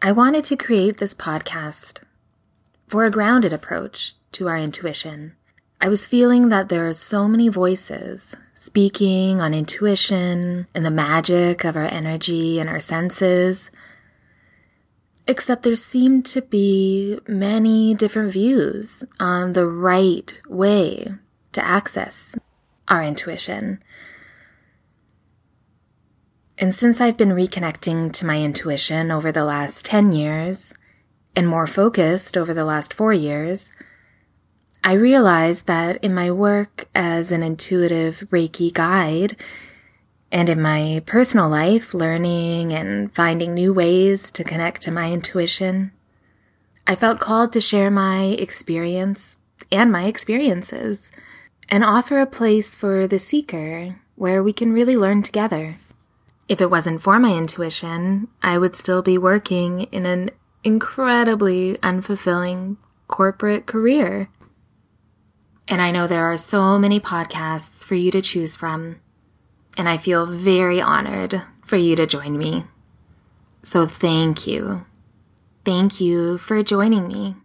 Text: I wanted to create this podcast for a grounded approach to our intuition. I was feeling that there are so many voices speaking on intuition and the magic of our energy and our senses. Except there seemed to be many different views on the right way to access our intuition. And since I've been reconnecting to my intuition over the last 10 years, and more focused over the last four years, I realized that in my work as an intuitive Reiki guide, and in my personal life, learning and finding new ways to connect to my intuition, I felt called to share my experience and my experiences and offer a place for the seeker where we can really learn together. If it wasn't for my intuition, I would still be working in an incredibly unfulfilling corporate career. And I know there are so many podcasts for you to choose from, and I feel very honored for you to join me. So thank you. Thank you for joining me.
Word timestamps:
I 0.00 0.12
wanted 0.12 0.44
to 0.44 0.56
create 0.56 0.98
this 0.98 1.12
podcast 1.12 2.02
for 2.86 3.04
a 3.04 3.10
grounded 3.10 3.52
approach 3.52 4.14
to 4.30 4.46
our 4.46 4.56
intuition. 4.56 5.34
I 5.80 5.88
was 5.88 6.06
feeling 6.06 6.50
that 6.50 6.68
there 6.68 6.86
are 6.86 6.92
so 6.92 7.26
many 7.26 7.48
voices 7.48 8.36
speaking 8.54 9.40
on 9.40 9.52
intuition 9.52 10.68
and 10.72 10.84
the 10.84 10.92
magic 10.92 11.64
of 11.64 11.74
our 11.74 11.82
energy 11.82 12.60
and 12.60 12.70
our 12.70 12.78
senses. 12.78 13.72
Except 15.26 15.64
there 15.64 15.74
seemed 15.74 16.24
to 16.26 16.42
be 16.42 17.18
many 17.26 17.92
different 17.92 18.32
views 18.32 19.02
on 19.18 19.52
the 19.52 19.66
right 19.66 20.40
way 20.48 21.08
to 21.52 21.64
access 21.64 22.38
our 22.86 23.02
intuition. 23.02 23.82
And 26.60 26.74
since 26.74 27.00
I've 27.00 27.16
been 27.16 27.28
reconnecting 27.28 28.12
to 28.14 28.26
my 28.26 28.42
intuition 28.42 29.12
over 29.12 29.30
the 29.30 29.44
last 29.44 29.84
10 29.84 30.10
years, 30.10 30.74
and 31.36 31.46
more 31.46 31.68
focused 31.68 32.36
over 32.36 32.52
the 32.52 32.64
last 32.64 32.92
four 32.92 33.12
years, 33.12 33.70
I 34.82 34.94
realized 34.94 35.68
that 35.68 36.02
in 36.02 36.12
my 36.12 36.32
work 36.32 36.88
as 36.96 37.30
an 37.30 37.44
intuitive 37.44 38.26
Reiki 38.32 38.72
guide, 38.72 39.36
and 40.32 40.48
in 40.48 40.60
my 40.60 41.00
personal 41.06 41.48
life, 41.48 41.94
learning 41.94 42.72
and 42.72 43.14
finding 43.14 43.54
new 43.54 43.72
ways 43.72 44.28
to 44.32 44.42
connect 44.42 44.82
to 44.82 44.90
my 44.90 45.12
intuition, 45.12 45.92
I 46.88 46.96
felt 46.96 47.20
called 47.20 47.52
to 47.52 47.60
share 47.60 47.90
my 47.90 48.36
experience 48.36 49.36
and 49.70 49.92
my 49.92 50.06
experiences 50.06 51.12
and 51.68 51.84
offer 51.84 52.18
a 52.18 52.26
place 52.26 52.74
for 52.74 53.06
the 53.06 53.20
seeker 53.20 54.00
where 54.16 54.42
we 54.42 54.52
can 54.52 54.72
really 54.72 54.96
learn 54.96 55.22
together. 55.22 55.76
If 56.48 56.62
it 56.62 56.70
wasn't 56.70 57.02
for 57.02 57.18
my 57.18 57.36
intuition, 57.36 58.28
I 58.42 58.56
would 58.56 58.74
still 58.74 59.02
be 59.02 59.18
working 59.18 59.82
in 59.92 60.06
an 60.06 60.30
incredibly 60.64 61.76
unfulfilling 61.78 62.78
corporate 63.06 63.66
career. 63.66 64.30
And 65.68 65.82
I 65.82 65.90
know 65.90 66.06
there 66.06 66.24
are 66.24 66.38
so 66.38 66.78
many 66.78 66.98
podcasts 67.00 67.84
for 67.84 67.94
you 67.94 68.10
to 68.12 68.22
choose 68.22 68.56
from, 68.56 69.00
and 69.76 69.88
I 69.88 69.98
feel 69.98 70.24
very 70.24 70.80
honored 70.80 71.42
for 71.62 71.76
you 71.76 71.94
to 71.96 72.06
join 72.06 72.38
me. 72.38 72.64
So 73.62 73.86
thank 73.86 74.46
you. 74.46 74.86
Thank 75.66 76.00
you 76.00 76.38
for 76.38 76.62
joining 76.62 77.06
me. 77.08 77.36